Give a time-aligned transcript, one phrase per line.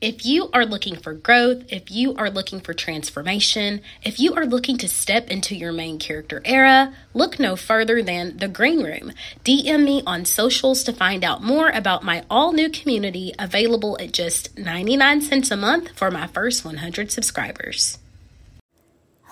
[0.00, 4.46] If you are looking for growth, if you are looking for transformation, if you are
[4.46, 9.12] looking to step into your main character era, look no further than The Green Room.
[9.44, 14.12] DM me on socials to find out more about my all new community available at
[14.12, 17.98] just 99 cents a month for my first 100 subscribers.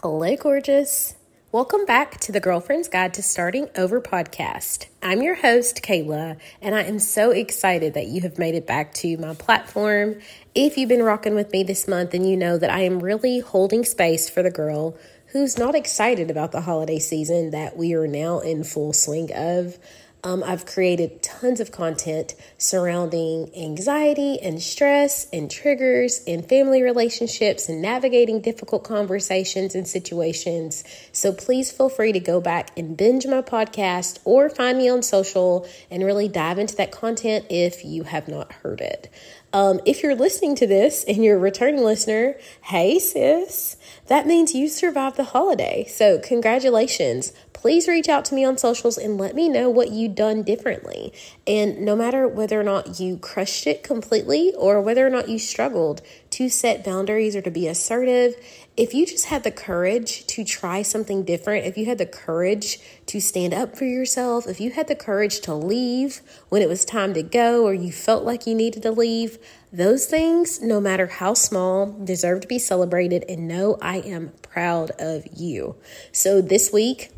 [0.03, 1.15] Hello, gorgeous.
[1.51, 4.85] Welcome back to the Girlfriend's Guide to Starting Over podcast.
[5.03, 8.93] I'm your host, Kayla, and I am so excited that you have made it back
[8.97, 10.17] to my platform.
[10.55, 13.41] If you've been rocking with me this month, then you know that I am really
[13.41, 18.07] holding space for the girl who's not excited about the holiday season that we are
[18.07, 19.79] now in full swing of.
[20.25, 27.69] Um, I've created tons of content surrounding anxiety and stress and triggers and family relationships
[27.69, 30.83] and navigating difficult conversations and situations.
[31.13, 35.03] So please feel free to go back and binge my podcast or find me on
[35.03, 39.09] social and really dive into that content if you have not heard it.
[39.53, 43.77] Um, if you're listening to this and you're a returning listener, hey sis,
[44.07, 45.87] that means you survived the holiday.
[45.89, 47.33] So, congratulations.
[47.55, 51.13] Please reach out to me on socials and let me know what you done differently.
[51.47, 55.39] And no matter whether or not you crushed it completely or whether or not you
[55.39, 56.03] struggled
[56.39, 58.33] to set boundaries or to be assertive,
[58.77, 62.79] if you just had the courage to try something different, if you had the courage
[63.07, 66.85] to stand up for yourself, if you had the courage to leave when it was
[66.85, 69.37] time to go or you felt like you needed to leave,
[69.73, 73.25] those things, no matter how small, deserve to be celebrated.
[73.29, 75.75] And know I am proud of you.
[76.13, 77.11] So this week,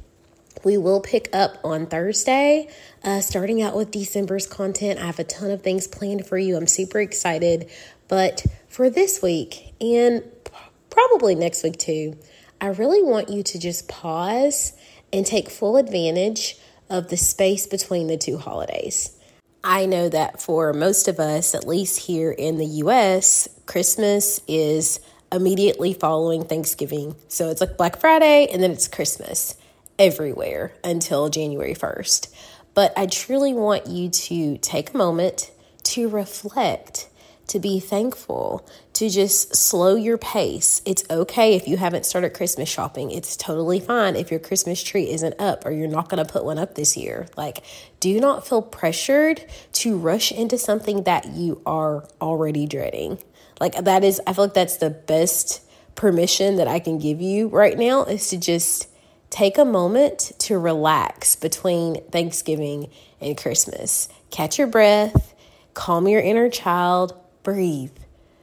[0.64, 2.70] we will pick up on Thursday,
[3.04, 4.98] uh, starting out with December's content.
[4.98, 6.56] I have a ton of things planned for you.
[6.56, 7.70] I'm super excited.
[8.08, 10.22] But for this week, and
[10.88, 12.16] probably next week too,
[12.60, 14.72] I really want you to just pause
[15.12, 16.56] and take full advantage
[16.88, 19.16] of the space between the two holidays.
[19.62, 25.00] I know that for most of us, at least here in the US, Christmas is
[25.32, 27.16] immediately following Thanksgiving.
[27.28, 29.56] So it's like Black Friday and then it's Christmas
[29.98, 32.32] everywhere until January 1st.
[32.74, 35.50] But I truly want you to take a moment
[35.82, 37.08] to reflect
[37.50, 40.80] to be thankful, to just slow your pace.
[40.84, 43.10] It's okay if you haven't started Christmas shopping.
[43.10, 46.44] It's totally fine if your Christmas tree isn't up or you're not going to put
[46.44, 47.26] one up this year.
[47.36, 47.64] Like,
[47.98, 49.44] do not feel pressured
[49.74, 53.18] to rush into something that you are already dreading.
[53.60, 55.62] Like, that is, I feel like that's the best
[55.96, 58.88] permission that I can give you right now is to just
[59.28, 62.90] take a moment to relax between Thanksgiving
[63.20, 64.08] and Christmas.
[64.30, 65.34] Catch your breath,
[65.74, 67.96] calm your inner child, breathe.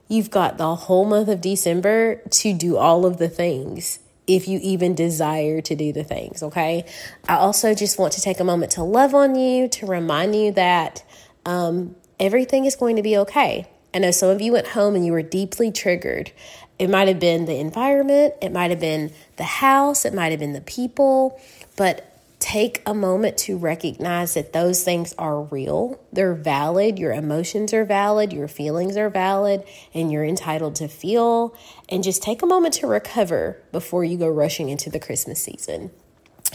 [0.07, 4.59] You've got the whole month of December to do all of the things if you
[4.61, 6.85] even desire to do the things, okay?
[7.27, 10.51] I also just want to take a moment to love on you, to remind you
[10.51, 11.03] that
[11.45, 13.67] um, everything is going to be okay.
[13.93, 16.31] I know some of you went home and you were deeply triggered.
[16.77, 20.39] It might have been the environment, it might have been the house, it might have
[20.39, 21.39] been the people,
[21.75, 25.99] but take a moment to recognize that those things are real.
[26.13, 26.99] They're valid.
[26.99, 28.31] Your emotions are valid.
[28.31, 29.63] Your feelings are valid.
[29.93, 31.55] And you're entitled to feel.
[31.89, 35.91] And just take a moment to recover before you go rushing into the Christmas season.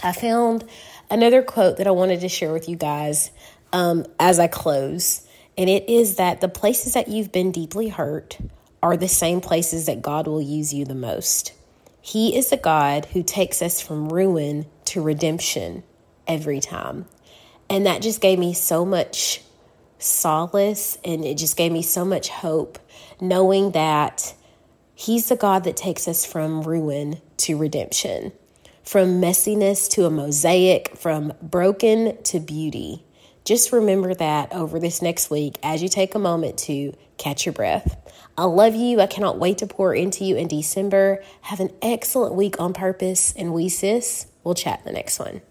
[0.03, 0.65] I found
[1.11, 3.31] another quote that I wanted to share with you guys
[3.73, 5.27] um, as I close.
[5.59, 8.39] And it is that the places that you've been deeply hurt
[8.83, 11.53] are the same places that God will use you the most.
[12.01, 15.83] He is a God who takes us from ruin to redemption
[16.27, 17.07] every time.
[17.69, 19.43] And that just gave me so much
[19.99, 22.79] solace and it just gave me so much hope
[23.21, 24.35] knowing that
[24.95, 28.33] He's the God that takes us from ruin to redemption,
[28.85, 33.05] from messiness to a mosaic, from broken to beauty.
[33.45, 37.53] Just remember that over this next week as you take a moment to catch your
[37.53, 37.97] breath.
[38.37, 39.01] I love you.
[39.01, 41.25] I cannot wait to pour into you in December.
[41.43, 45.43] Have an excellent week on purpose, and we, sis, will chat in the next one.